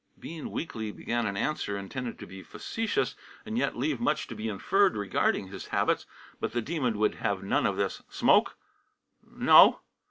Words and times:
Bean 0.17 0.49
weakly 0.49 0.91
began 0.91 1.27
an 1.27 1.37
answer 1.37 1.77
intended 1.77 2.17
to 2.17 2.25
be 2.25 2.41
facetious, 2.41 3.15
and 3.45 3.55
yet 3.55 3.77
leave 3.77 3.99
much 3.99 4.25
to 4.25 4.33
be 4.33 4.49
inferred 4.49 4.97
regarding 4.97 5.49
his 5.49 5.67
habits. 5.67 6.07
But 6.39 6.53
the 6.53 6.61
Demon 6.63 6.97
would 6.97 7.13
have 7.21 7.43
none 7.43 7.67
of 7.67 7.77
this. 7.77 8.01
"Smoke?" 8.09 8.55
"No!" 9.23 9.81